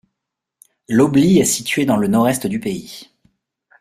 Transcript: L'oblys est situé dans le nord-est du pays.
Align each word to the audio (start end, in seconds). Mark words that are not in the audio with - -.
L'oblys 0.89 1.37
est 1.37 1.45
situé 1.45 1.85
dans 1.85 1.95
le 1.95 2.07
nord-est 2.07 2.47
du 2.47 2.59
pays. 2.59 3.11